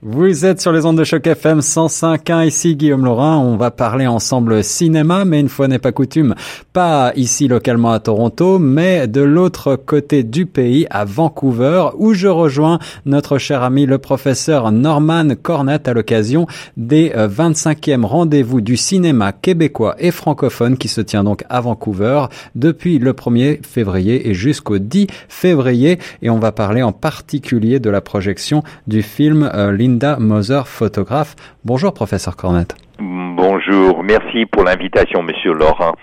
Vous 0.00 0.46
êtes 0.46 0.60
sur 0.60 0.70
les 0.70 0.86
ondes 0.86 0.96
de 0.96 1.02
choc 1.02 1.26
FM 1.26 1.58
105.1 1.58 2.46
ici 2.46 2.76
Guillaume 2.76 3.04
Laurin. 3.04 3.36
On 3.38 3.56
va 3.56 3.72
parler 3.72 4.06
ensemble 4.06 4.62
cinéma, 4.62 5.24
mais 5.24 5.40
une 5.40 5.48
fois 5.48 5.66
n'est 5.66 5.80
pas 5.80 5.90
coutume, 5.90 6.36
pas 6.72 7.12
ici 7.16 7.48
localement 7.48 7.90
à 7.90 7.98
Toronto, 7.98 8.60
mais 8.60 9.08
de 9.08 9.22
l'autre 9.22 9.74
côté 9.74 10.22
du 10.22 10.46
pays, 10.46 10.86
à 10.90 11.04
Vancouver, 11.04 11.86
où 11.96 12.14
je 12.14 12.28
rejoins 12.28 12.78
notre 13.06 13.38
cher 13.38 13.64
ami 13.64 13.86
le 13.86 13.98
professeur 13.98 14.70
Norman 14.70 15.30
Cornette 15.34 15.88
à 15.88 15.94
l'occasion 15.94 16.46
des 16.76 17.10
25e 17.10 18.04
euh, 18.04 18.06
rendez-vous 18.06 18.60
du 18.60 18.76
cinéma 18.76 19.32
québécois 19.32 19.96
et 19.98 20.12
francophone 20.12 20.76
qui 20.76 20.86
se 20.86 21.00
tient 21.00 21.24
donc 21.24 21.42
à 21.50 21.60
Vancouver 21.60 22.26
depuis 22.54 23.00
le 23.00 23.14
1er 23.14 23.66
février 23.66 24.28
et 24.28 24.34
jusqu'au 24.34 24.78
10 24.78 25.08
février. 25.28 25.98
Et 26.22 26.30
on 26.30 26.38
va 26.38 26.52
parler 26.52 26.82
en 26.82 26.92
particulier 26.92 27.80
de 27.80 27.90
la 27.90 28.00
projection 28.00 28.62
du 28.86 29.02
film 29.02 29.50
euh, 29.52 29.72
Linda 29.88 30.18
Moser, 30.18 30.66
photographe. 30.66 31.34
Bonjour, 31.64 31.94
professeur 31.94 32.36
Cornette. 32.36 32.76
Bonjour, 32.98 34.02
merci 34.04 34.44
pour 34.44 34.62
l'invitation, 34.64 35.22
monsieur 35.22 35.54
Laurent. 35.54 35.94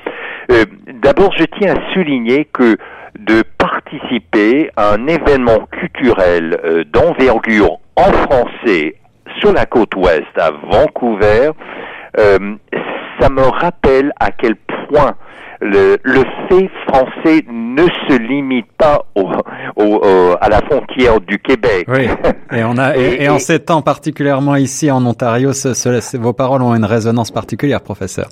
Euh, 0.51 0.65
d'abord, 1.03 1.31
je 1.37 1.43
tiens 1.59 1.75
à 1.75 1.93
souligner 1.93 2.45
que 2.45 2.77
de 3.19 3.43
participer 3.59 4.71
à 4.75 4.93
un 4.95 5.05
événement 5.05 5.67
culturel 5.69 6.59
euh, 6.65 6.83
d'envergure 6.91 7.77
en 7.95 8.11
français 8.11 8.95
sur 9.39 9.53
la 9.53 9.67
côte 9.67 9.95
ouest 9.95 10.35
à 10.35 10.49
Vancouver, 10.49 11.51
euh, 12.17 12.55
ça 13.19 13.29
me 13.29 13.43
rappelle 13.43 14.13
à 14.19 14.31
quel 14.31 14.55
point 14.89 15.13
le, 15.61 15.97
le, 16.03 16.23
fait 16.49 16.69
français 16.87 17.43
ne 17.51 17.83
se 18.07 18.17
limite 18.17 18.67
pas 18.77 19.05
au, 19.15 19.29
au, 19.75 20.01
à 20.39 20.49
la 20.49 20.61
frontière 20.61 21.19
du 21.21 21.39
Québec. 21.39 21.85
Oui. 21.87 22.07
Et 22.51 22.63
on 22.63 22.77
a 22.77 22.95
et, 22.97 23.23
et, 23.23 23.29
en 23.29 23.39
ces 23.39 23.59
temps 23.59 23.81
particulièrement 23.81 24.55
ici 24.55 24.91
en 24.91 25.05
Ontario, 25.05 25.53
ce, 25.53 25.73
ce, 25.73 26.17
vos 26.17 26.33
paroles 26.33 26.61
ont 26.61 26.75
une 26.75 26.85
résonance 26.85 27.31
particulière, 27.31 27.81
professeur. 27.81 28.27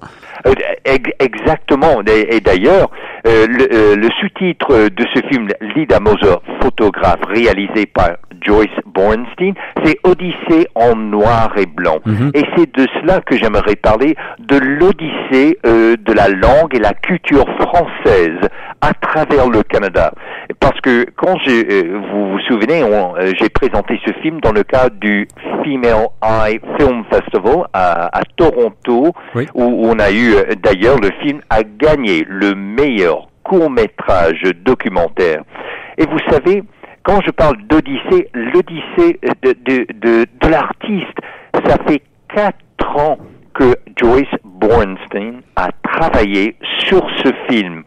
Exactement. 0.86 2.02
Et, 2.06 2.40
d'ailleurs, 2.42 2.90
euh, 3.28 3.48
le, 3.48 3.74
euh, 3.74 3.96
le 3.96 4.10
sous-titre 4.20 4.90
de 4.90 5.06
ce 5.14 5.22
film, 5.28 5.48
Lida 5.76 6.00
Moser, 6.00 6.36
photographe, 6.62 7.22
réalisé 7.28 7.86
par 7.86 8.12
Joyce 8.42 8.68
Bornstein, 8.86 9.54
c'est 9.84 9.98
Odyssée 10.04 10.68
en 10.76 10.96
noir 10.96 11.54
et 11.58 11.66
blanc. 11.66 12.00
Mhm. 12.06 12.32
Et 12.34 12.44
c'est 12.56 12.76
de 12.76 12.88
cela 13.00 13.22
que 13.22 13.38
j'aimerais 13.38 13.76
parler, 13.76 14.16
de 14.40 14.58
l'Odyssée 14.58 15.58
euh, 15.66 15.96
de 15.98 16.14
la 16.14 16.28
langue 16.28 16.76
et 16.76 16.80
la 16.80 16.94
culture 16.94 17.46
française 17.60 18.40
à 18.84 18.94
travers 18.94 19.50
le 19.50 19.64
Canada. 19.64 20.12
Parce 20.60 20.80
que 20.82 21.06
quand 21.16 21.38
j'ai, 21.46 21.66
euh, 21.66 22.02
vous 22.12 22.32
vous 22.32 22.40
souvenez, 22.42 22.84
euh, 22.84 23.32
j'ai 23.40 23.48
présenté 23.50 24.00
ce 24.06 24.12
film 24.22 24.42
dans 24.42 24.52
le 24.52 24.64
cadre 24.64 24.96
du 25.00 25.28
Female 25.64 26.08
Eye 26.22 26.60
Film 26.78 27.04
Festival 27.10 27.66
à, 27.72 28.18
à 28.18 28.22
Toronto, 28.36 29.14
où, 29.36 29.64
où 29.64 29.88
on 29.88 30.00
a 30.00 30.12
eu 30.12 30.36
d'ailleurs 30.62 31.00
le 31.00 31.12
film 31.22 31.40
a 31.50 31.64
gagné 31.64 32.26
le 32.28 32.56
meilleur 32.56 33.28
court 33.44 33.70
métrage 33.70 34.42
documentaire. 34.66 35.44
Et 35.98 36.06
vous 36.06 36.20
savez, 36.30 36.64
quand 37.04 37.22
je 37.26 37.32
parle 37.32 37.56
d'Odyssée, 37.70 38.30
l'Odyssée 38.34 39.20
de, 39.44 39.54
de, 39.66 39.86
de, 39.94 40.26
de 40.42 40.48
l'artiste, 40.50 41.18
ça 41.66 41.78
fait 41.88 42.02
quatre 42.34 42.98
ans 42.98 43.18
que 43.54 43.76
Joyce 43.98 44.36
Bornstein 44.44 45.42
a 45.56 45.70
travaillé 45.84 46.56
sur 46.80 47.02
ce 47.24 47.30
film. 47.50 47.84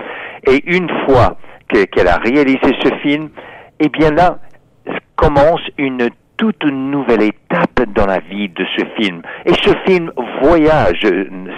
Et 0.47 0.63
une 0.67 0.89
fois 1.05 1.37
qu'elle 1.69 2.09
a 2.09 2.17
réalisé 2.17 2.75
ce 2.83 2.95
film, 3.03 3.31
eh 3.81 3.89
bien 3.89 4.11
là 4.11 4.39
commence 5.17 5.61
une 5.79 6.11
toute 6.37 6.65
nouvelle 6.65 7.23
étape 7.23 7.83
dans 7.95 8.07
la 8.07 8.21
vie 8.21 8.49
de 8.51 8.65
ce 8.77 8.85
film. 8.99 9.23
Et 9.47 9.55
ce 9.55 9.71
film 9.87 10.13
voyage, 10.43 11.01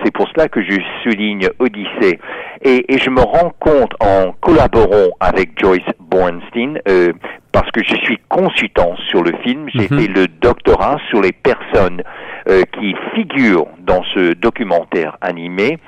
c'est 0.04 0.12
pour 0.12 0.28
cela 0.28 0.48
que 0.48 0.62
je 0.62 0.78
souligne 1.02 1.48
Odyssée. 1.58 2.20
Et, 2.62 2.94
et 2.94 2.98
je 2.98 3.10
me 3.10 3.20
rends 3.20 3.52
compte 3.58 3.92
en 4.00 4.32
collaborant 4.40 5.10
avec 5.20 5.58
Joyce 5.58 5.82
Bornstein, 5.98 6.80
euh, 6.88 7.12
parce 7.52 7.70
que 7.72 7.82
je 7.82 7.96
suis 7.96 8.18
consultant 8.28 8.94
sur 9.10 9.22
le 9.22 9.32
film, 9.42 9.68
j'ai 9.74 9.88
mhm. 9.90 10.00
fait 10.00 10.08
le 10.08 10.28
doctorat 10.28 10.98
sur 11.08 11.20
les 11.20 11.32
personnes 11.32 12.02
euh, 12.48 12.62
qui 12.78 12.94
figurent 13.14 13.66
dans 13.80 14.02
ce 14.14 14.34
documentaire 14.34 15.16
animé. 15.20 15.78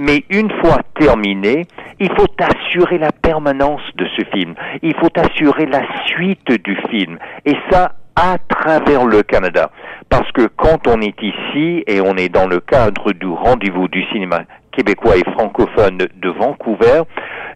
Mais 0.00 0.24
une 0.30 0.50
fois 0.62 0.78
terminé, 0.98 1.66
il 1.98 2.08
faut 2.16 2.26
assurer 2.38 2.96
la 2.96 3.12
permanence 3.12 3.82
de 3.96 4.06
ce 4.16 4.24
film. 4.32 4.54
Il 4.80 4.94
faut 4.94 5.12
assurer 5.14 5.66
la 5.66 5.82
suite 6.06 6.50
du 6.64 6.74
film. 6.88 7.18
Et 7.44 7.54
ça, 7.70 7.92
à 8.16 8.38
travers 8.38 9.04
le 9.04 9.22
Canada. 9.22 9.70
Parce 10.08 10.32
que 10.32 10.46
quand 10.56 10.86
on 10.86 11.02
est 11.02 11.22
ici 11.22 11.84
et 11.86 12.00
on 12.00 12.16
est 12.16 12.30
dans 12.30 12.46
le 12.46 12.60
cadre 12.60 13.12
du 13.12 13.26
rendez-vous 13.26 13.88
du 13.88 14.02
cinéma 14.04 14.44
québécois 14.72 15.18
et 15.18 15.32
francophone 15.32 15.98
de 15.98 16.28
Vancouver, 16.30 17.02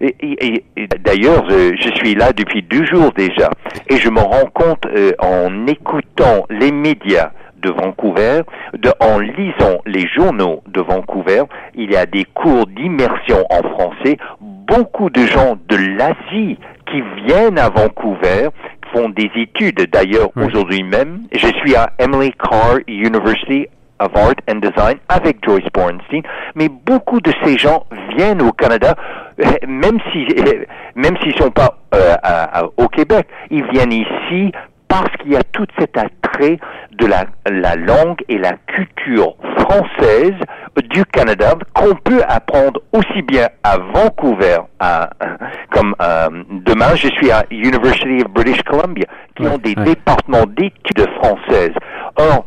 et, 0.03 0.65
d'ailleurs, 1.01 1.49
je, 1.49 1.91
suis 1.97 2.15
là 2.15 2.35
depuis 2.35 2.63
deux 2.63 2.85
jours 2.85 3.13
déjà, 3.17 3.49
et 3.89 3.97
je 3.97 4.11
me 4.11 4.21
rends 4.21 4.51
compte 4.53 4.85
euh, 4.87 5.13
en 5.19 5.67
écoutant 5.67 6.45
les 6.51 6.73
médias 6.73 7.31
de 7.65 7.71
Vancouver, 7.71 8.43
de, 8.75 8.91
en 9.01 9.19
lisant 9.19 9.81
les 9.87 10.07
journaux 10.09 10.63
de 10.69 10.81
Vancouver, 10.81 11.45
il 11.75 11.91
y 11.91 11.97
a 11.97 12.07
des 12.07 12.25
cours 12.25 12.67
d'immersion 12.67 13.45
en 13.51 13.63
français, 13.71 14.19
beaucoup 14.41 15.11
de 15.11 15.23
gens 15.23 15.57
de 15.69 15.77
l'Asie 15.77 16.59
qui 16.91 17.03
viennent 17.25 17.59
à 17.59 17.71
Vancouver, 17.71 18.49
font 18.93 19.09
des 19.09 19.31
études. 19.35 19.89
D'ailleurs 19.91 20.29
aujourd'hui 20.37 20.83
même. 20.83 21.23
Je 21.33 21.49
suis 21.59 21.75
à 21.75 21.91
Emily 21.99 22.33
Carr 22.33 22.79
University 22.87 23.67
of 24.01 24.11
Art 24.15 24.35
and 24.49 24.57
Design 24.57 24.99
avec 25.09 25.39
Joyce 25.45 25.69
Bornstein, 25.73 26.23
mais 26.55 26.69
beaucoup 26.69 27.21
de 27.21 27.33
ces 27.45 27.57
gens 27.57 27.87
viennent 28.17 28.43
au 28.43 28.53
Canada, 28.53 28.95
même 29.67 29.99
si 30.13 30.27
même 30.95 31.17
s'ils 31.23 31.35
sont 31.37 31.51
pas 31.51 31.79
euh, 31.95 32.67
au 32.77 32.89
Québec, 32.89 33.27
ils 33.51 33.65
viennent 33.71 33.93
ici 33.93 34.53
parce 34.89 35.11
qu'il 35.17 35.33
y 35.33 35.37
a 35.37 35.43
tout 35.43 35.67
cet 35.79 35.97
de 36.41 37.07
la, 37.07 37.25
la 37.51 37.77
langue 37.77 38.23
et 38.29 38.39
la 38.39 38.53
culture 38.67 39.35
française 39.59 40.35
du 40.91 41.05
Canada 41.07 41.55
qu'on 41.75 41.95
peut 41.95 42.23
apprendre 42.29 42.81
aussi 42.93 43.23
bien 43.23 43.49
à 43.63 43.79
Vancouver 43.79 44.59
à, 44.81 45.11
comme 45.71 45.95
euh, 46.01 46.29
demain 46.67 46.95
je 46.97 47.09
suis 47.09 47.31
à 47.31 47.45
University 47.51 48.23
of 48.25 48.33
British 48.33 48.63
Columbia 48.63 49.07
qui 49.37 49.47
ont 49.47 49.59
des 49.59 49.75
départements 49.75 50.47
d'études 50.47 51.09
françaises. 51.17 51.75
Or, 52.17 52.45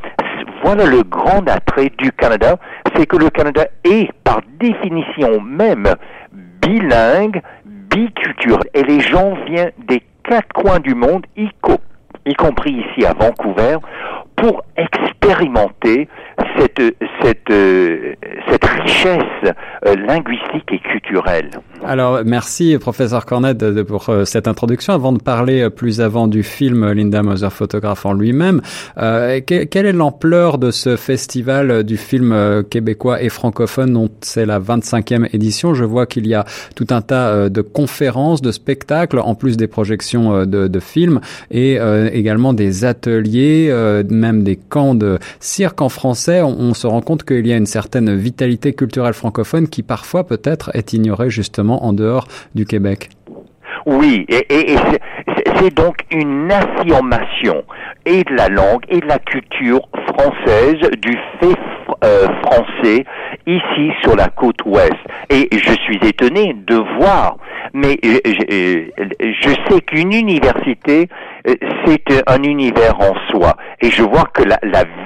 voilà 0.64 0.86
le 0.86 1.04
grand 1.04 1.48
attrait 1.48 1.92
du 1.98 2.12
Canada, 2.12 2.58
c'est 2.96 3.06
que 3.06 3.18
le 3.18 3.30
Canada 3.30 3.66
est 3.84 4.12
par 4.24 4.42
définition 4.60 5.40
même 5.42 5.88
bilingue, 6.62 7.42
biculturel 7.66 8.64
et 8.74 8.84
les 8.84 9.00
gens 9.00 9.36
viennent 9.46 9.72
des 9.88 10.02
quatre 10.24 10.52
coins 10.54 10.80
du 10.80 10.94
monde, 10.94 11.26
y, 11.38 11.48
y 12.28 12.34
compris 12.36 12.72
ici 12.72 13.06
à 13.06 13.14
Vancouver, 13.14 13.78
pour 14.36 14.64
expérimenter 14.76 16.08
cette, 16.58 16.82
cette, 17.22 17.50
euh, 17.50 18.14
cette 18.50 18.66
richesse 18.66 19.54
euh, 19.86 19.96
linguistique 19.96 20.72
et 20.72 20.80
culturelle. 20.80 21.50
Alors, 21.84 22.22
merci, 22.26 22.78
professeur 22.78 23.26
Cornette, 23.26 23.84
pour 23.84 24.10
euh, 24.10 24.26
cette 24.26 24.48
introduction. 24.48 24.94
Avant 24.94 25.14
de 25.14 25.22
parler 25.22 25.70
plus 25.70 26.02
avant 26.02 26.28
du 26.28 26.44
film 26.44 26.92
Linda 26.92 27.24
Moser, 27.24 27.50
photographe 27.50 28.06
en 28.06 28.14
lui-même, 28.14 28.62
quelle 28.96 29.86
est 29.86 29.94
l'ampleur 29.94 30.58
de 30.58 30.72
ce 30.72 30.96
festival 30.96 31.84
du 31.84 31.98
film 31.98 32.64
québécois 32.70 33.22
et 33.22 33.30
francophone 33.30 33.94
dont 33.94 34.10
c'est 34.22 34.46
la 34.46 34.60
25e 34.60 35.28
édition? 35.34 35.74
Je 35.74 35.84
vois 35.84 36.06
qu'il 36.06 36.28
y 36.28 36.34
a 36.34 36.46
tout 36.76 36.88
un 36.90 37.02
tas 37.02 37.50
de 37.50 37.62
conférences, 37.62 38.42
de 38.42 38.52
spectacles, 38.52 39.20
en 39.20 39.36
plus 39.36 39.58
des 39.58 39.68
projections 39.68 40.46
de, 40.46 40.68
de 40.68 40.80
films, 40.80 41.20
et 41.52 41.78
également 42.12 42.54
des 42.54 42.86
ateliers, 42.86 43.72
même 44.10 44.44
des 44.44 44.56
camps 44.56 44.96
de 44.96 45.20
cirque 45.40 45.82
en 45.82 45.90
français. 45.90 46.27
On, 46.30 46.74
se 46.74 46.88
rend 46.88 47.02
compte 47.02 47.24
qu'il 47.24 47.48
y 47.48 47.54
a 47.54 47.58
une 47.58 47.66
certaine 47.66 48.16
vitalité 48.16 48.74
culturelle 48.74 49.14
francophone 49.14 49.68
qui 49.68 49.84
parfois 49.84 50.26
peut-être 50.26 50.72
est 50.74 50.94
ignorée 50.94 51.30
justement 51.30 51.86
en 51.86 51.94
dehors 51.94 52.28
du 52.56 52.66
Québec. 52.66 53.10
Oui, 53.86 54.26
et, 54.28 54.76
c'est 55.56 55.74
donc 55.74 55.98
une 56.12 56.52
affirmation 56.52 57.64
et 58.06 58.24
de 58.24 58.34
la 58.34 58.50
langue 58.50 58.84
et 58.90 59.00
de 59.00 59.06
la 59.06 59.20
culture 59.20 59.82
française, 60.08 60.78
du 61.02 61.18
fait 61.40 61.56
euh, 62.04 62.28
français 62.44 63.06
ici 63.46 63.92
sur 64.04 64.16
la 64.16 64.28
côte 64.28 64.64
ouest. 64.66 64.94
Et 65.30 65.48
je 65.52 65.72
suis 65.84 66.00
étonné 66.06 66.56
de 66.68 66.76
voir, 67.00 67.38
mais 67.74 67.98
je, 68.04 68.90
je 69.20 69.50
sais 69.68 69.82
qu'une 69.82 70.14
université, 70.14 71.08
euh, 71.08 71.37
c'est 71.86 72.30
un 72.30 72.44
univers 72.44 73.00
en 73.00 73.16
soi. 73.32 73.56
Et 73.82 73.90
je 73.90 74.04
vois 74.04 74.26
que 74.34 74.44
la, 74.44 74.58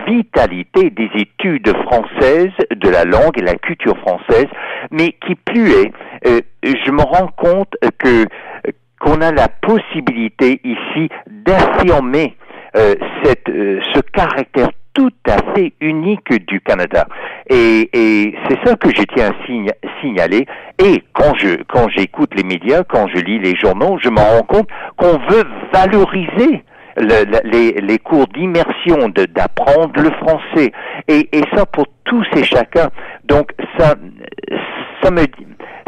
vitalité 0.08 0.90
des 0.90 1.10
études 1.16 1.72
françaises, 1.84 2.52
de 2.76 2.90
la 2.90 3.06
langue 3.06 3.38
et 3.38 3.42
la 3.42 3.56
culture 3.56 3.98
française, 4.00 4.48
mais 4.90 5.16
qui 5.26 5.36
plus 5.36 5.72
est, 5.72 5.92
euh, 6.28 6.42
je 6.64 6.92
me 6.92 7.02
rends 7.02 7.30
compte 7.38 7.74
que 7.98 8.26
qu'on 9.00 9.22
a 9.22 9.32
la 9.32 9.48
possibilité 9.48 10.62
ici 10.64 11.10
d'affirmer 11.28 12.36
euh, 12.76 12.96
cette, 13.24 13.50
euh, 13.50 13.80
ce 13.94 14.00
caractère 14.00 14.70
tout 15.01 15.31
à 15.31 15.56
fait 15.56 15.74
unique 15.81 16.31
du 16.48 16.62
Canada. 16.62 17.07
Et, 17.50 17.89
c'est 18.48 18.59
ça 18.63 18.75
que 18.75 18.89
je 18.89 19.01
tiens 19.15 19.31
à 19.31 20.00
signaler. 20.01 20.45
Et 20.77 21.03
quand 21.13 21.33
je 21.36 21.63
quand 21.68 21.88
j'écoute 21.89 22.31
les 22.36 22.44
médias, 22.44 22.83
quand 22.83 23.07
je 23.07 23.19
lis 23.19 23.39
les 23.39 23.56
journaux, 23.56 23.98
je 24.00 24.09
me 24.09 24.19
rends 24.19 24.44
compte 24.44 24.68
qu'on 24.98 25.18
veut 25.30 25.45
valoriser 25.74 26.63
le, 26.98 27.50
les, 27.50 27.71
les, 27.81 27.98
cours 28.00 28.27
d'immersion, 28.27 29.09
d'apprendre 29.09 30.00
le 30.00 30.12
français, 30.12 30.71
et, 31.07 31.30
et, 31.31 31.44
ça 31.56 31.65
pour 31.65 31.86
tous 32.03 32.27
et 32.36 32.44
chacun. 32.44 32.89
Donc 33.24 33.53
ça, 33.80 33.95
ça 35.01 35.09
me, 35.09 35.24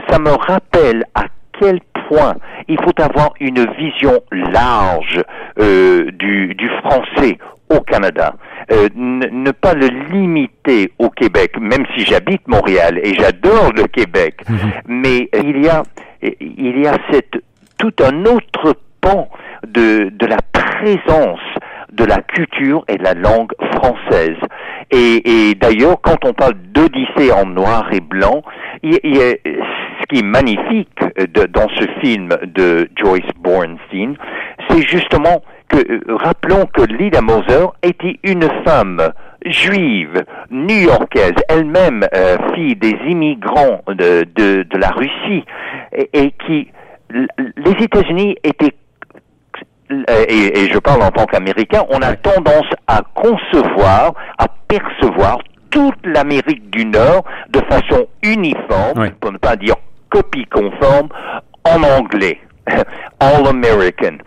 ça 0.10 0.18
me 0.18 0.32
rappelle 0.32 1.04
à 1.14 1.26
quel 1.60 1.82
point 2.08 2.36
il 2.68 2.80
faut 2.82 3.00
avoir 3.00 3.34
une 3.40 3.66
vision 3.74 4.22
large 4.32 5.22
euh, 5.60 6.10
du, 6.12 6.56
du 6.56 6.70
français 6.84 7.38
au 7.76 7.82
Canada. 7.82 8.36
Euh, 8.72 8.88
ne 8.96 9.52
pas 9.52 9.74
le 9.74 9.88
limiter 10.12 10.92
au 11.00 11.10
Québec, 11.10 11.54
même 11.60 11.86
si 11.96 12.06
j'habite 12.06 12.48
Montréal 12.48 13.00
et 13.04 13.14
j'adore 13.14 13.72
le 13.76 13.88
Québec, 13.88 14.42
mhm. 14.48 14.58
mais 14.88 15.30
il 15.34 15.64
y 15.64 15.70
a 15.70 15.84
il 16.40 16.80
y 16.80 16.88
a 16.88 16.98
cette 17.12 17.36
tout 17.78 17.94
un 18.02 18.26
autre 18.26 18.78
pan 19.02 19.30
de, 19.68 20.10
de 20.10 20.26
la 20.26 20.38
présence 20.54 21.40
de 21.92 22.06
la 22.06 22.22
culture 22.22 22.84
et 22.88 22.98
de 22.98 23.04
la 23.04 23.14
langue 23.14 23.52
française. 23.76 24.38
Et, 24.92 25.50
et 25.50 25.56
d'ailleurs, 25.56 26.02
quand 26.02 26.26
on 26.26 26.34
parle 26.34 26.56
d'Odyssée 26.74 27.32
en 27.32 27.46
noir 27.46 27.88
et 27.92 28.00
blanc, 28.00 28.42
il, 28.82 29.00
il, 29.04 29.18
ce 30.04 30.06
qui 30.10 30.20
est 30.20 30.26
magnifique 30.26 31.00
de, 31.18 31.46
dans 31.46 31.68
ce 31.80 31.86
film 32.02 32.30
de 32.44 32.90
Joyce 32.96 33.30
Bornstein, 33.40 34.16
c'est 34.70 34.82
justement 34.82 35.44
que, 35.74 35.92
euh, 35.92 36.16
rappelons 36.16 36.66
que 36.68 36.84
Lida 36.84 37.22
Moser 37.22 37.68
était 37.82 38.20
une 38.24 38.48
femme 38.66 39.02
juive, 39.46 40.24
new-yorkaise, 40.52 41.34
elle-même 41.50 42.06
euh, 42.16 42.38
fille 42.54 42.76
des 42.76 42.96
immigrants 43.08 43.82
de, 43.88 44.26
de, 44.36 44.64
de 44.64 44.78
la 44.78 44.90
Russie, 44.90 45.44
et, 45.92 46.10
et 46.14 46.32
qui, 46.46 46.72
les 47.10 47.84
États-Unis 47.84 48.36
étaient 48.44 48.74
et, 50.08 50.60
et, 50.60 50.72
je 50.72 50.80
parle 50.80 51.04
en 51.04 51.12
tant 51.12 51.26
qu'Américain, 51.26 51.84
on 51.90 52.02
a 52.02 52.16
tendance 52.16 52.66
à 52.88 53.02
concevoir, 53.14 54.14
à 54.40 54.48
percevoir 54.68 55.38
toute 55.70 56.04
l'Amérique 56.06 56.68
du 56.72 56.86
Nord 56.86 57.24
de 57.50 57.60
façon 57.70 58.08
uniforme, 58.24 59.12
pour 59.20 59.32
ne 59.32 59.38
pas 59.38 59.56
dire 59.56 59.76
copie 60.10 60.46
conforme, 60.46 61.10
en 61.66 61.84
anglais, 61.84 62.40
all 63.20 63.48
American. 63.48 64.18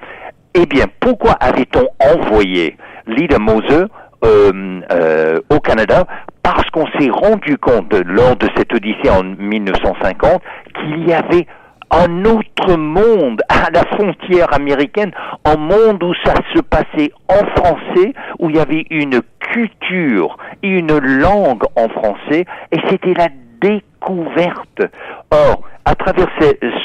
Eh 0.58 0.64
bien, 0.64 0.86
pourquoi 1.00 1.32
avait-on 1.32 1.86
envoyé 2.00 2.78
Lida 3.06 3.38
Moser 3.38 3.84
euh, 4.24 4.80
euh, 4.90 5.38
au 5.50 5.60
Canada? 5.60 6.06
Parce 6.42 6.64
qu'on 6.70 6.86
s'est 6.98 7.10
rendu 7.10 7.58
compte 7.58 7.92
lors 8.06 8.36
de 8.36 8.48
cette 8.56 8.72
odyssée 8.72 9.10
en 9.10 9.22
1950 9.22 10.40
qu'il 10.74 11.06
y 11.06 11.12
avait 11.12 11.46
un 11.90 12.24
autre 12.24 12.74
monde 12.78 13.42
à 13.50 13.70
la 13.70 13.82
frontière 13.84 14.54
américaine, 14.54 15.10
un 15.44 15.56
monde 15.56 16.02
où 16.02 16.14
ça 16.24 16.34
se 16.54 16.60
passait 16.60 17.12
en 17.28 17.44
français, 17.60 18.14
où 18.38 18.48
il 18.48 18.56
y 18.56 18.58
avait 18.58 18.86
une 18.88 19.20
culture 19.52 20.38
et 20.62 20.68
une 20.68 20.98
langue 20.98 21.64
en 21.76 21.88
français, 21.90 22.46
et 22.72 22.78
c'était 22.88 23.12
la 23.12 23.28
découverte. 23.66 24.82
Or, 25.30 25.62
à 25.84 25.94
travers 25.94 26.28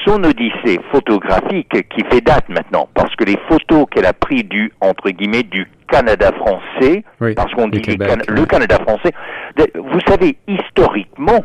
son 0.06 0.24
odyssée 0.24 0.80
photographique 0.92 1.90
qui 1.90 2.04
fait 2.10 2.22
date 2.22 2.48
maintenant, 2.50 2.88
parce 2.94 3.16
que 3.16 3.24
les 3.24 3.38
photos 3.50 3.86
qu'elle 3.90 4.06
a 4.06 4.14
prises 4.14 4.46
du, 4.46 4.72
entre 4.80 5.10
guillemets, 5.10 5.44
du 5.44 5.68
Canada 5.90 6.32
français, 6.34 7.04
parce 7.36 7.52
qu'on 7.54 7.68
dit 7.68 7.82
le 7.82 8.46
Canada 8.46 8.78
français, 8.88 9.12
vous 9.76 10.00
savez, 10.08 10.38
historiquement, 10.48 11.44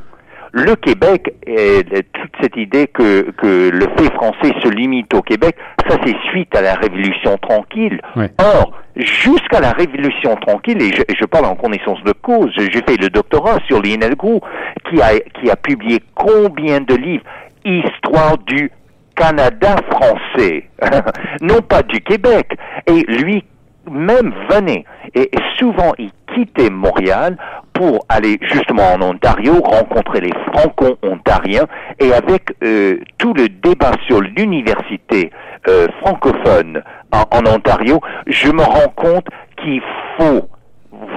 le 0.52 0.74
Québec, 0.76 1.34
et 1.46 1.82
toute 2.12 2.32
cette 2.40 2.56
idée 2.56 2.86
que, 2.86 3.30
que 3.32 3.70
le 3.70 3.86
fait 3.96 4.12
français 4.14 4.52
se 4.62 4.68
limite 4.68 5.12
au 5.14 5.22
Québec, 5.22 5.56
ça 5.88 5.96
c'est 6.04 6.16
suite 6.30 6.54
à 6.56 6.62
la 6.62 6.74
Révolution 6.74 7.36
tranquille. 7.38 8.00
Or, 8.38 8.72
jusqu'à 8.96 9.60
la 9.60 9.72
Révolution 9.72 10.36
tranquille, 10.36 10.80
et 10.82 10.92
je, 10.92 11.24
parle 11.26 11.46
en 11.46 11.54
connaissance 11.54 12.02
de 12.04 12.12
cause, 12.12 12.50
j'ai 12.56 12.70
fait 12.70 13.00
le 13.00 13.08
doctorat 13.10 13.58
sur 13.66 13.82
Lionel 13.82 14.14
Groux, 14.16 14.40
qui 14.88 15.00
a, 15.00 15.18
qui 15.40 15.50
a 15.50 15.56
publié 15.56 16.00
combien 16.14 16.80
de 16.80 16.94
livres? 16.94 17.24
Histoire 17.64 18.38
du 18.38 18.70
Canada 19.16 19.76
français, 19.90 20.68
non 21.40 21.60
pas 21.62 21.82
du 21.82 22.00
Québec. 22.00 22.56
Et 22.86 23.02
lui 23.08 23.44
même 23.90 24.34
venait, 24.50 24.84
et 25.14 25.30
souvent 25.58 25.92
il 25.98 26.10
quittait 26.34 26.70
Montréal 26.70 27.36
pour 27.72 28.04
aller 28.08 28.38
justement 28.40 28.94
en 28.94 29.02
Ontario, 29.02 29.60
rencontrer 29.62 30.20
les 30.20 30.32
franco-ontariens, 30.46 31.66
et 32.00 32.12
avec 32.12 32.54
euh, 32.62 32.98
tout 33.18 33.34
le 33.34 33.48
débat 33.48 33.92
sur 34.06 34.20
l'université 34.20 35.30
euh, 35.68 35.88
francophone 36.00 36.82
en, 37.12 37.46
Ontario, 37.46 38.00
je 38.26 38.50
me 38.50 38.62
rends 38.62 38.92
compte 38.94 39.26
qu'il 39.62 39.82
faut 40.16 40.48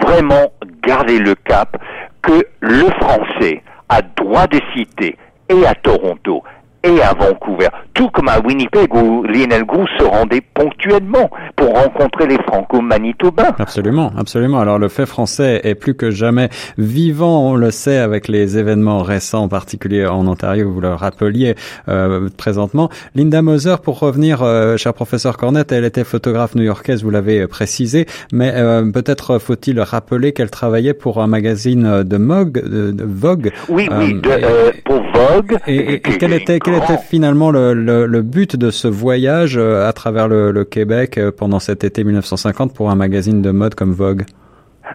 vraiment 0.01 0.51
garder 0.81 1.19
le 1.19 1.35
cap 1.35 1.77
que 2.21 2.45
le 2.59 2.89
français 3.01 3.61
a 3.89 4.01
droit 4.01 4.47
de 4.47 4.59
citer 4.75 5.17
et 5.49 5.65
à 5.65 5.73
Toronto 5.75 6.43
et 6.83 7.01
à 7.01 7.13
Vancouver, 7.13 7.67
tout 7.93 8.09
comme 8.09 8.29
à 8.29 8.39
Winnipeg 8.39 8.93
où 8.93 9.23
Lionel 9.23 9.65
Groux 9.65 9.85
se 9.97 10.03
rendait 10.03 10.41
ponctuellement 10.41 11.29
pour 11.55 11.73
rencontrer 11.73 12.27
les 12.27 12.37
Franco-Manitobains. 12.37 13.55
Absolument, 13.59 14.11
absolument. 14.17 14.59
Alors 14.59 14.79
le 14.79 14.87
fait 14.87 15.05
français 15.05 15.61
est 15.63 15.75
plus 15.75 15.95
que 15.95 16.09
jamais 16.09 16.49
vivant, 16.77 17.51
on 17.51 17.55
le 17.55 17.71
sait 17.71 17.97
avec 17.97 18.27
les 18.27 18.57
événements 18.57 19.03
récents, 19.03 19.43
en 19.43 19.49
particulier 19.49 20.05
en 20.05 20.25
Ontario, 20.27 20.71
vous 20.71 20.81
le 20.81 20.93
rappeliez 20.93 21.55
euh, 21.89 22.29
présentement. 22.37 22.89
Linda 23.15 23.41
Moser, 23.41 23.75
pour 23.83 23.99
revenir, 23.99 24.41
euh, 24.41 24.77
cher 24.77 24.93
professeur 24.93 25.37
Cornette, 25.37 25.71
elle 25.71 25.85
était 25.85 26.03
photographe 26.03 26.55
new-yorkaise, 26.55 27.03
vous 27.03 27.09
l'avez 27.09 27.47
précisé, 27.47 28.05
mais 28.31 28.53
euh, 28.55 28.89
peut-être 28.91 29.39
faut-il 29.39 29.79
rappeler 29.81 30.31
qu'elle 30.31 30.51
travaillait 30.51 30.93
pour 30.93 31.21
un 31.21 31.27
magazine 31.27 32.03
de 32.03 32.17
Vogue. 32.39 32.61
De, 32.61 33.03
Vogue 33.03 33.51
oui, 33.69 33.89
oui, 33.91 34.13
de, 34.13 34.29
euh, 34.29 34.71
pour 34.85 35.01
Vogue. 35.13 35.57
Et, 35.67 35.93
et, 35.95 35.99
quelle 35.99 36.33
était 36.33 36.59
quel 36.69 36.83
était 36.83 37.01
finalement 37.03 37.51
le, 37.51 37.73
le, 37.73 38.21
but 38.21 38.55
de 38.55 38.69
ce 38.71 38.87
voyage 38.87 39.57
euh, 39.57 39.87
à 39.87 39.93
travers 39.93 40.27
le, 40.27 40.51
le 40.51 40.65
Québec 40.65 41.17
euh, 41.17 41.31
pendant 41.31 41.59
cet 41.59 41.83
été 41.83 42.03
1950 42.03 42.73
pour 42.73 42.91
un 42.91 42.95
magazine 42.95 43.41
de 43.41 43.51
mode 43.51 43.75
comme 43.75 43.91
Vogue? 43.91 44.25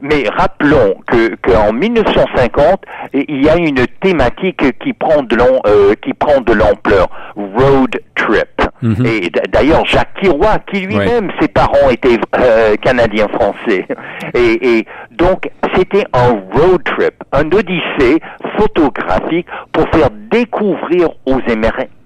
Mais 0.03 0.25
rappelons 0.37 0.97
que 1.07 1.35
qu'en 1.37 1.73
1950, 1.73 2.83
il 3.13 3.45
y 3.45 3.49
a 3.49 3.57
une 3.57 3.87
thématique 4.01 4.79
qui 4.79 4.93
prend 4.93 5.23
de 5.23 5.37
euh, 5.67 5.95
qui 6.03 6.15
prend 6.15 6.41
de 6.41 6.53
l'ampleur, 6.53 7.09
road 7.37 8.01
trip. 8.15 8.49
Mhm. 8.83 9.07
Et 9.07 9.31
d'ailleurs, 9.49 9.85
Jacques 9.87 10.15
Kiroy, 10.21 10.59
qui 10.71 10.81
lui-même, 10.81 11.31
ses 11.41 11.49
parents 11.49 11.91
étaient 11.91 12.19
euh, 12.39 12.77
canadiens 12.77 13.29
français, 13.29 13.87
et, 14.35 14.79
et 14.79 14.87
donc 15.11 15.51
c'était 15.75 16.05
un 16.13 16.41
road 16.53 16.83
trip, 16.85 17.15
un 17.33 17.47
odyssée 17.51 18.21
photographique 18.59 19.47
pour 19.73 19.89
faire 19.91 20.11
découvrir 20.31 21.09
aux, 21.27 21.39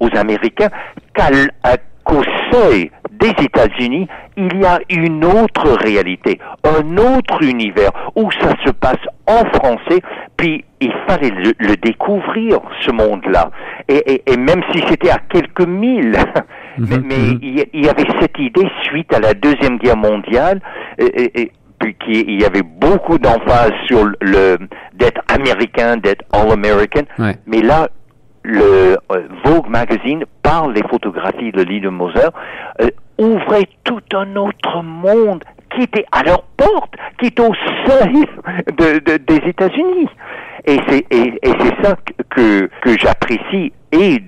aux 0.01 0.17
Américains 0.17 0.71
qu'au 2.05 2.23
seuil 2.51 2.91
des 3.21 3.45
États-Unis, 3.45 4.09
il 4.37 4.61
y 4.61 4.65
a 4.65 4.81
une 4.91 5.25
autre 5.25 5.77
réalité, 5.83 6.39
un 6.65 6.97
autre 6.97 7.43
univers 7.43 7.91
où 8.15 8.31
ça 8.33 8.51
se 8.65 8.71
passe 8.71 9.01
en 9.27 9.45
français, 9.59 10.01
puis 10.37 10.65
il 10.81 10.93
fallait 11.07 11.31
le, 11.31 11.77
découvrir, 11.77 12.61
ce 12.81 12.93
monde-là. 12.93 13.51
Et, 13.89 14.23
même 14.37 14.63
si 14.73 14.83
c'était 14.89 15.11
à 15.11 15.19
quelques 15.29 15.67
milles, 15.67 16.17
mhm, 16.79 17.03
mais, 17.05 17.17
mhm. 17.17 17.39
il 17.43 17.85
y 17.85 17.89
avait 17.89 18.07
cette 18.21 18.39
idée 18.39 18.69
suite 18.83 19.13
à 19.13 19.21
la 19.21 19.35
Deuxième 19.35 19.79
Guerre 19.79 19.97
mondiale, 19.97 20.61
et, 20.99 21.53
puis 21.79 21.95
qu'il 21.95 22.41
y 22.41 22.45
avait 22.45 22.63
beaucoup 22.63 23.19
d'emphase 23.19 23.73
sur 23.87 24.05
le 24.21 24.57
d'être 24.95 25.21
américain, 25.33 25.97
d'être 25.97 26.25
all-American. 26.33 27.03
Mais 27.47 27.61
là, 27.61 27.89
le 28.43 28.99
euh, 29.13 29.29
Vogue 29.45 29.69
magazine 29.69 30.25
parle 30.43 30.75
des 30.75 30.83
photographies 30.89 31.53
de 31.53 31.63
Lille 31.63 31.91
Moser, 31.91 32.31
euh, 32.81 32.89
ouvrait 33.19 33.69
tout 33.85 34.03
un 34.15 34.37
autre 34.37 34.83
monde 34.83 35.45
qui 35.75 35.83
était 35.83 36.07
à 36.13 36.23
leur 36.23 36.43
porte, 36.57 36.95
qui 37.21 37.27
était 37.27 37.43
au 37.43 37.55
seuil 37.87 38.25
de, 38.79 39.17
des 39.17 39.49
États-Unis. 39.49 40.09
Et 40.65 40.79
c'est 40.89 41.83
ça 41.83 41.97
que 42.31 42.69
j'apprécie 42.99 43.73
et 43.93 44.21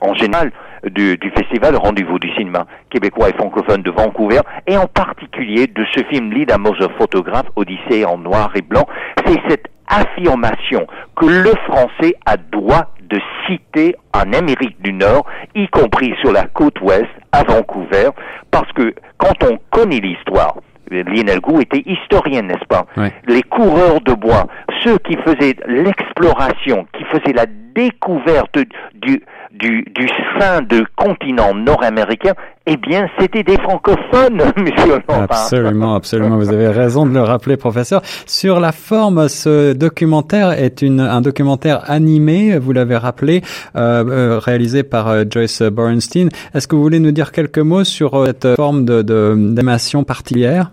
en 0.00 0.14
général 0.14 0.52
du, 0.84 1.18
festival 1.36 1.76
Rendez-vous 1.76 2.18
du 2.18 2.30
cinéma 2.34 2.66
québécois 2.90 3.30
et 3.30 3.32
francophone 3.32 3.82
de 3.82 3.90
Vancouver, 3.90 4.40
et 4.66 4.76
en 4.76 4.86
particulier 4.86 5.66
de 5.66 5.84
ce 5.94 6.04
film 6.04 6.32
Moser 6.58 6.88
photographe 6.98 7.46
Odyssée 7.56 8.04
en 8.04 8.18
noir 8.18 8.50
et 8.54 8.62
blanc, 8.62 8.86
c'est 9.24 9.38
cette 9.48 9.66
affirmation 9.88 10.86
que 11.16 11.26
le 11.26 11.52
français 11.66 12.14
a 12.26 12.36
droit 12.36 12.92
de 13.08 13.18
citer 13.46 13.96
en 14.14 14.32
Amérique 14.32 14.80
du 14.82 14.92
Nord, 14.92 15.24
y 15.54 15.66
compris 15.68 16.14
sur 16.20 16.32
la 16.32 16.44
côte 16.44 16.80
ouest, 16.80 17.08
à 17.32 17.42
Vancouver, 17.42 18.10
parce 18.50 18.70
que 18.72 18.94
quand 19.16 19.34
on 19.44 19.58
connaît 19.70 20.00
l'histoire, 20.00 20.56
Lionel 20.90 21.40
Gou 21.40 21.60
était 21.60 21.82
historien, 21.86 22.42
n'est-ce 22.42 22.66
pas? 22.66 22.86
Les 23.26 23.42
coureurs 23.42 24.00
de 24.00 24.14
bois, 24.14 24.46
ceux 24.84 24.98
qui 24.98 25.16
faisaient 25.16 25.56
l'exploration, 25.66 26.86
qui 26.96 27.04
faisaient 27.04 27.34
la 27.34 27.46
découverte 27.74 28.58
du, 28.94 29.22
du, 29.52 29.84
du 29.94 30.08
sein 30.38 30.62
du 30.62 30.84
continent 30.96 31.54
nord-américain, 31.54 32.34
eh 32.66 32.76
bien, 32.76 33.08
c'était 33.18 33.42
des 33.42 33.56
francophones, 33.56 34.42
monsieur 34.56 35.00
Absolument, 35.08 35.94
absolument. 35.94 36.36
Vous 36.36 36.52
avez 36.52 36.68
raison 36.68 37.06
de 37.06 37.14
le 37.14 37.22
rappeler, 37.22 37.56
professeur. 37.56 38.02
Sur 38.26 38.60
la 38.60 38.72
forme, 38.72 39.28
ce 39.28 39.72
documentaire 39.72 40.52
est 40.52 40.82
une, 40.82 41.00
un 41.00 41.20
documentaire 41.20 41.90
animé, 41.90 42.58
vous 42.58 42.72
l'avez 42.72 42.96
rappelé, 42.96 43.42
euh, 43.76 44.04
euh 44.08 44.38
réalisé 44.38 44.82
par 44.82 45.08
euh, 45.08 45.24
Joyce 45.28 45.62
Borenstein. 45.62 46.28
Est-ce 46.54 46.68
que 46.68 46.76
vous 46.76 46.82
voulez 46.82 47.00
nous 47.00 47.12
dire 47.12 47.32
quelques 47.32 47.58
mots 47.58 47.84
sur 47.84 48.14
euh, 48.14 48.26
cette 48.26 48.56
forme 48.56 48.84
de 48.84 49.02
d'animation 49.02 50.04
particulière? 50.04 50.72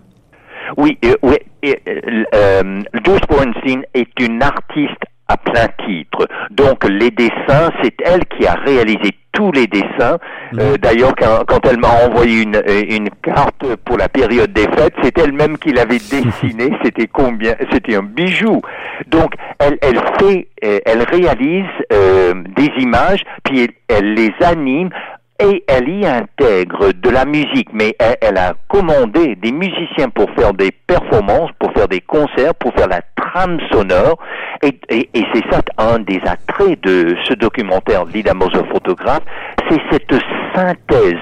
Oui, 0.76 0.98
oui. 1.22 1.36
Joyce 1.62 3.20
Borenstein 3.28 3.82
est 3.94 4.20
une 4.20 4.42
artiste 4.42 5.02
à 5.28 5.36
plein 5.36 5.66
titre. 5.86 6.28
Donc 6.50 6.84
les 6.88 7.10
dessins, 7.10 7.70
c'est 7.82 7.94
elle 8.04 8.24
qui 8.26 8.46
a 8.46 8.54
réalisé 8.54 9.10
tous 9.36 9.52
les 9.52 9.66
dessins. 9.66 10.18
Euh, 10.58 10.76
d'ailleurs, 10.78 11.14
quand, 11.14 11.60
elle 11.68 11.78
m'a 11.78 12.06
envoyé 12.06 12.42
une, 12.42 12.56
euh, 12.56 12.82
une 12.88 13.10
carte 13.22 13.76
pour 13.84 13.98
la 13.98 14.08
période 14.08 14.52
des 14.52 14.62
fêtes, 14.62 14.94
c'est 15.02 15.18
elle-même 15.18 15.58
qui 15.58 15.72
l'avait 15.72 15.98
dessiné. 16.10 16.70
C'était 16.82 17.06
combien 17.06 17.54
C'était 17.70 17.96
un 17.96 18.02
bijou. 18.02 18.62
Donc, 19.08 19.34
elle, 19.58 19.76
elle 19.82 20.00
fait, 20.18 20.48
euh, 20.64 20.78
elle 20.86 21.02
réalise 21.02 21.66
des 21.90 22.70
images, 22.78 23.22
puis 23.44 23.68
elle 23.88 24.14
les 24.14 24.32
anime 24.40 24.90
et 25.38 25.64
elle 25.68 25.88
y 25.88 26.06
intègre 26.06 26.92
de 26.92 27.10
la 27.10 27.24
musique, 27.24 27.68
mais 27.72 27.94
elle, 27.98 28.38
a 28.38 28.54
commandé 28.68 29.36
des 29.36 29.52
musiciens 29.52 30.08
pour 30.08 30.30
faire 30.30 30.54
des 30.54 30.70
performances, 30.86 31.50
pour 31.58 31.72
faire 31.72 31.88
des 31.88 32.00
concerts, 32.00 32.54
pour 32.54 32.72
faire 32.74 32.88
la 32.88 33.00
trame 33.16 33.58
sonore, 33.70 34.18
et, 34.62 34.78
c'est 34.88 35.44
ça 35.50 35.60
un 35.78 35.98
des 35.98 36.20
attraits 36.24 36.80
de 36.82 37.16
ce 37.24 37.34
documentaire 37.34 38.04
Lida 38.06 38.34
Moser 38.34 38.64
photographe, 38.72 39.22
c'est 39.68 39.80
cette 39.90 40.14
synthèse 40.54 41.14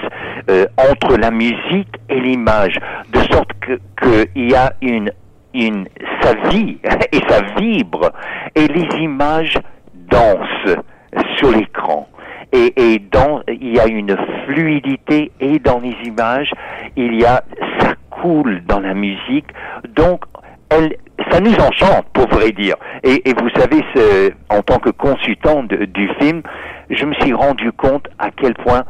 euh, 0.50 0.66
entre 0.78 1.16
la 1.16 1.30
musique 1.30 1.94
et 2.08 2.20
l'image, 2.20 2.78
de 3.12 3.20
sorte 3.32 3.50
que 3.60 3.78
qu'il 4.00 4.50
y 4.50 4.54
a 4.54 4.72
une, 4.80 5.10
une 5.54 5.88
ça 6.20 6.34
vit 6.50 6.78
et 7.12 7.20
ça 7.28 7.40
vibre, 7.58 8.12
et 8.54 8.68
les 8.68 8.86
images 8.98 9.58
dansent 9.94 10.76
sur 11.38 11.50
l'écran 11.50 12.08
et, 12.52 12.94
et 12.94 12.98
dans, 12.98 13.42
il 13.48 13.74
y 13.74 13.80
a 13.80 13.86
une 13.86 14.16
fluidité 14.46 15.32
et 15.40 15.58
dans 15.58 15.80
les 15.80 15.96
images, 16.04 16.50
il 16.96 17.14
y 17.14 17.24
a, 17.24 17.42
ça 17.80 17.94
coule 18.10 18.62
dans 18.66 18.80
la 18.80 18.94
musique, 18.94 19.46
donc 19.94 20.24
elle, 20.70 20.96
ça 21.30 21.40
nous 21.40 21.54
enchante, 21.54 22.06
pour 22.12 22.28
vrai 22.28 22.50
dire. 22.52 22.76
Et, 23.02 23.28
et 23.28 23.34
vous 23.34 23.50
savez, 23.50 23.82
ce, 23.94 24.32
en 24.50 24.62
tant 24.62 24.78
que 24.78 24.90
consultant 24.90 25.62
du 25.62 26.08
film, 26.20 26.42
je 26.90 27.04
me 27.04 27.14
suis 27.14 27.32
rendu 27.32 27.72
compte 27.72 28.08
à 28.18 28.30
quel 28.30 28.54
point 28.54 28.84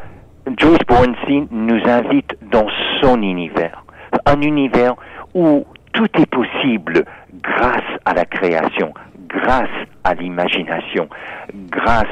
Joyce 0.58 0.78
Borenstein 0.86 1.46
nous 1.50 1.80
invite 1.86 2.36
dans 2.50 2.66
son 3.00 3.22
univers. 3.22 3.84
Un 4.26 4.40
univers 4.42 4.94
où 5.34 5.66
tout 5.92 6.08
est 6.18 6.26
possible 6.26 7.04
grâce 7.42 7.82
à 8.04 8.14
la 8.14 8.24
création, 8.24 8.92
grâce 9.28 9.68
à 10.04 10.14
l'imagination, 10.14 11.08
grâce 11.70 12.06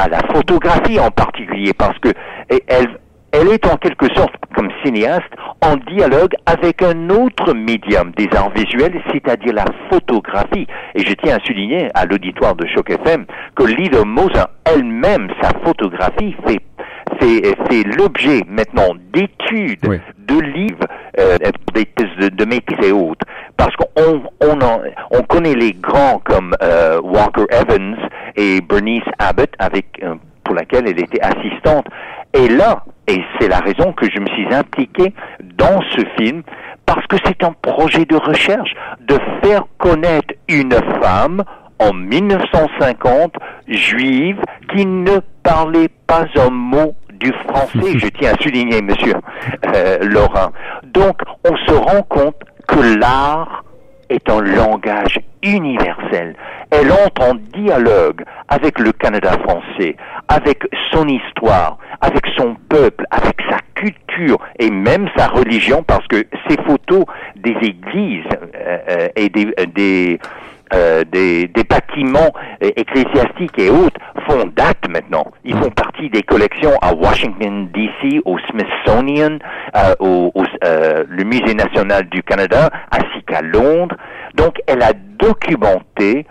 à 0.00 0.08
la 0.08 0.20
photographie 0.32 0.98
en 0.98 1.10
particulier, 1.10 1.72
parce 1.74 1.98
que 1.98 2.08
elle, 2.48 2.98
elle 3.32 3.48
est 3.48 3.66
en 3.66 3.76
quelque 3.76 4.06
sorte, 4.14 4.34
comme 4.54 4.70
cinéaste, 4.82 5.30
en 5.62 5.76
dialogue 5.76 6.32
avec 6.46 6.82
un 6.82 7.10
autre 7.10 7.52
médium 7.54 8.12
des 8.16 8.28
arts 8.34 8.50
visuels, 8.54 9.00
c'est-à-dire 9.12 9.52
la 9.54 9.66
photographie. 9.90 10.66
Et 10.94 11.04
je 11.04 11.12
tiens 11.14 11.36
à 11.36 11.44
souligner 11.46 11.88
à 11.94 12.06
l'auditoire 12.06 12.54
de 12.54 12.66
Choc 12.66 12.90
FM 12.90 13.26
que 13.54 13.64
Lida 13.64 14.04
Moser 14.04 14.44
elle-même, 14.64 15.28
sa 15.40 15.50
photographie 15.64 16.34
fait 16.46 16.60
c'est 17.70 17.82
l'objet 17.84 18.40
maintenant 18.48 18.94
d'études, 19.12 19.80
de 20.18 20.40
livres, 20.40 20.86
euh, 21.18 21.36
de, 21.38 22.28
de 22.28 22.44
maîtrise 22.44 22.78
et 22.88 22.92
autres. 22.92 23.26
Parce 23.56 23.74
qu'on 23.76 24.22
on, 24.40 24.58
on 25.10 25.22
connaît 25.22 25.54
les 25.54 25.72
grands 25.72 26.20
comme 26.24 26.54
euh, 26.62 27.00
Walker 27.02 27.44
Evans 27.50 27.96
et 28.36 28.60
Bernice 28.60 29.02
Abbott, 29.18 29.50
avec, 29.58 29.86
euh, 30.02 30.14
pour 30.44 30.54
laquelle 30.54 30.88
elle 30.88 31.00
était 31.00 31.20
assistante. 31.20 31.86
Et 32.34 32.48
là, 32.48 32.84
et 33.06 33.20
c'est 33.38 33.48
la 33.48 33.58
raison 33.58 33.92
que 33.92 34.06
je 34.10 34.20
me 34.20 34.26
suis 34.28 34.54
impliqué 34.54 35.12
dans 35.56 35.80
ce 35.96 36.02
film, 36.18 36.42
parce 36.86 37.06
que 37.06 37.16
c'est 37.24 37.42
un 37.44 37.52
projet 37.52 38.04
de 38.04 38.16
recherche, 38.16 38.74
de 39.00 39.18
faire 39.42 39.64
connaître 39.78 40.34
une 40.48 40.74
femme 41.02 41.42
en 41.78 41.92
1950, 41.92 43.34
juive, 43.68 44.40
qui 44.72 44.86
ne 44.86 45.18
parlait 45.42 45.88
pas 46.06 46.26
un 46.36 46.50
mot 46.50 46.94
du 47.12 47.32
français, 47.48 47.98
je 47.98 48.06
tiens 48.08 48.34
à 48.34 48.42
souligner, 48.42 48.82
monsieur 48.82 49.14
euh, 49.74 49.98
Laurent. 50.02 50.52
Donc, 50.84 51.20
on 51.48 51.56
se 51.56 51.72
rend 51.72 52.02
compte 52.02 52.36
que 52.66 52.98
l'art 52.98 53.64
est 54.08 54.28
un 54.28 54.40
langage 54.40 55.20
universel. 55.42 56.34
Elle 56.70 56.92
entre 56.92 57.30
en 57.30 57.34
dialogue 57.34 58.24
avec 58.48 58.78
le 58.78 58.92
Canada 58.92 59.32
français, 59.44 59.96
avec 60.28 60.62
son 60.92 61.06
histoire, 61.06 61.78
avec 62.00 62.26
son 62.36 62.56
peuple, 62.68 63.04
avec 63.10 63.36
sa 63.50 63.58
culture 63.74 64.38
et 64.58 64.70
même 64.70 65.08
sa 65.16 65.28
religion, 65.28 65.82
parce 65.82 66.06
que 66.08 66.24
ces 66.48 66.56
photos 66.66 67.04
des 67.36 67.56
églises 67.62 68.24
euh, 68.54 68.78
euh, 68.88 69.08
et 69.16 69.28
des, 69.28 69.46
des 69.74 70.18
euh, 70.72 71.02
des, 71.10 71.48
des, 71.48 71.64
bâtiments 71.64 72.32
ecclésiastiques 72.60 73.58
et 73.58 73.70
autres 73.70 73.98
font 74.28 74.46
date 74.54 74.88
maintenant. 74.88 75.26
Ils 75.44 75.56
font 75.56 75.70
partie 75.70 76.08
des 76.10 76.22
collections 76.22 76.70
à 76.80 76.94
Washington 76.94 77.68
DC, 77.74 78.22
au 78.24 78.38
Smithsonian, 78.38 79.38
euh, 79.74 79.94
au, 79.98 80.32
euh, 80.64 81.02
le 81.08 81.24
Musée 81.24 81.54
national 81.54 82.08
du 82.08 82.22
Canada, 82.22 82.70
ainsi 82.92 83.20
qu'à 83.26 83.42
Londres. 83.42 83.96
Donc, 84.36 84.60
elle 84.68 84.82
a 84.82 84.92
documenté 84.92 86.24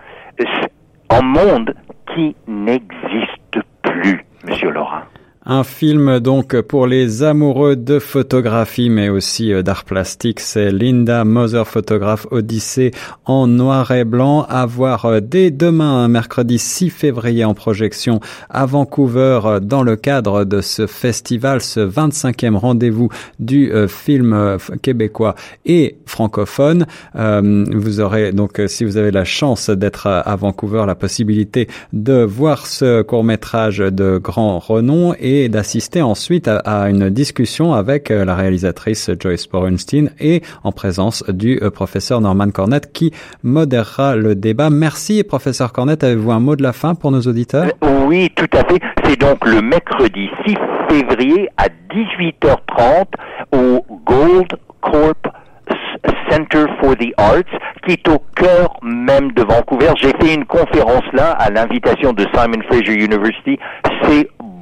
un 1.09 1.21
monde 1.21 1.75
qui 2.15 2.33
n'existe 2.47 3.59
plus, 3.81 4.23
Monsieur 4.47 4.69
Laurent. 4.69 5.01
Un 5.51 5.63
film 5.63 6.19
donc 6.19 6.61
pour 6.61 6.85
les 6.85 7.23
amoureux 7.23 7.75
de 7.75 7.97
photographie 7.97 8.91
mais 8.91 9.09
aussi 9.09 9.51
euh, 9.51 9.63
d'art 9.63 9.83
plastique. 9.83 10.41
C'est 10.41 10.71
Linda 10.71 11.25
Moser 11.25 11.63
photographe 11.65 12.27
Odyssée 12.29 12.91
en 13.25 13.47
noir 13.47 13.89
et 13.89 14.03
blanc 14.03 14.45
à 14.47 14.67
voir 14.67 15.05
euh, 15.05 15.21
dès 15.21 15.49
demain, 15.49 16.07
mercredi 16.07 16.59
6 16.59 16.91
février 16.91 17.45
en 17.45 17.55
projection 17.55 18.19
à 18.51 18.67
Vancouver 18.67 19.39
euh, 19.43 19.59
dans 19.59 19.81
le 19.81 19.95
cadre 19.95 20.45
de 20.45 20.61
ce 20.61 20.85
festival, 20.85 21.61
ce 21.61 21.79
25e 21.79 22.55
rendez-vous 22.55 23.09
du 23.39 23.73
film 23.87 24.57
québécois 24.83 25.33
et 25.65 25.97
francophone. 26.05 26.85
vous 27.15 27.99
aurez 27.99 28.33
donc, 28.33 28.61
si 28.67 28.85
vous 28.85 28.97
avez 28.97 29.09
la 29.09 29.25
chance 29.25 29.71
d'être 29.71 30.05
à 30.07 30.35
Vancouver, 30.35 30.83
la 30.85 30.95
possibilité 30.95 31.67
de 31.93 32.21
voir 32.21 32.67
ce 32.67 33.01
court 33.01 33.23
métrage 33.23 33.79
de 33.79 34.19
grand 34.19 34.59
renom 34.59 35.15
et 35.19 35.38
d'assister 35.47 36.01
ensuite 36.01 36.49
à, 36.49 36.89
une 36.89 37.09
discussion 37.09 37.73
avec 37.73 38.11
euh, 38.11 38.25
la 38.25 38.35
réalisatrice 38.35 39.09
Joyce 39.19 39.47
Borenstein 39.47 40.09
et 40.19 40.41
en 40.63 40.71
présence 40.71 41.23
du 41.29 41.59
euh, 41.61 41.69
professeur 41.69 42.19
Norman 42.19 42.49
Cornette 42.49 42.91
qui 42.91 43.13
modérera 43.43 44.15
le 44.15 44.35
débat. 44.35 44.69
Merci 44.69 45.23
professeur 45.23 45.71
Cornette, 45.71 46.03
avez-vous 46.03 46.31
un 46.31 46.39
mot 46.39 46.55
de 46.55 46.63
la 46.63 46.73
fin 46.73 46.95
pour 46.95 47.11
nos 47.11 47.21
auditeurs? 47.21 47.67
Oui, 48.07 48.29
tout 48.35 48.49
à 48.51 48.63
fait. 48.65 48.81
C'est 49.05 49.19
donc 49.19 49.45
le 49.45 49.61
mercredi 49.61 50.27
6 50.45 50.55
février 50.89 51.47
à 51.57 51.67
18h30 51.93 53.05
au 53.53 53.85
Gold 54.05 54.49
Corp 54.81 55.27
Center 56.29 56.65
for 56.79 56.95
the 56.95 57.13
Arts, 57.17 57.43
qui 57.85 57.93
est 57.93 58.07
au 58.07 58.19
cœur 58.35 58.77
même 58.81 59.31
de 59.33 59.43
Vancouver. 59.43 59.91
J'ai 59.97 60.13
fait 60.19 60.33
une 60.33 60.45
conférence 60.45 61.03
là 61.13 61.31
à 61.31 61.49
l'invitation 61.49 62.13
de 62.13 62.25
Simon 62.33 62.61
Fraser 62.67 62.93
University. 62.93 63.59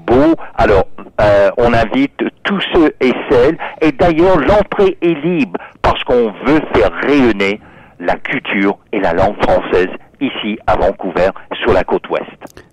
Beau. 0.07 0.33
Alors, 0.55 0.87
euh, 1.21 1.51
on 1.57 1.73
invite 1.73 2.17
tous 2.43 2.61
ceux 2.73 2.93
et 3.01 3.13
celles. 3.29 3.57
Et 3.81 3.91
d'ailleurs, 3.91 4.39
l'entrée 4.39 4.97
est 5.01 5.13
libre 5.23 5.59
parce 5.81 6.03
qu'on 6.03 6.31
veut 6.45 6.61
faire 6.73 6.91
rayonner 7.03 7.59
la 7.99 8.15
culture 8.15 8.77
et 8.91 8.99
la 8.99 9.13
langue 9.13 9.35
française 9.43 9.89
ici 10.19 10.57
à 10.65 10.75
Vancouver, 10.75 11.29
sur 11.63 11.73
la 11.73 11.83
côte 11.83 12.09
ouest. 12.09 12.25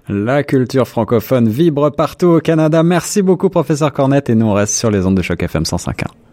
La 0.08 0.42
culture 0.42 0.86
francophone 0.86 1.48
vibre 1.48 1.90
partout 1.90 2.28
au 2.28 2.40
Canada. 2.40 2.82
Merci 2.82 3.22
beaucoup, 3.22 3.50
professeur 3.50 3.92
Cornette, 3.92 4.30
et 4.30 4.34
nous 4.34 4.46
on 4.46 4.54
reste 4.54 4.74
sur 4.74 4.90
les 4.90 5.06
ondes 5.06 5.16
de 5.16 5.22
choc 5.22 5.42
FM 5.42 5.62
105.1. 5.62 6.23